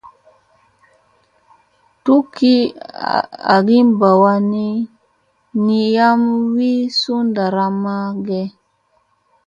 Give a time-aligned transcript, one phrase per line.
[2.03, 2.53] Dukki
[3.53, 4.67] agi mɓa wanni,
[5.65, 6.21] ni maana yam
[6.53, 8.41] wi suu ɗaramma ge?